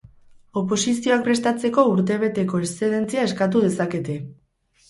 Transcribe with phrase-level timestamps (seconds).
[0.61, 4.21] Oposizioak prestatzeko urtebeteko eszedentzia eskatu dezakete.